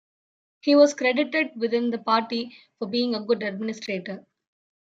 [0.61, 4.25] He was credited within the party for being a good administrator.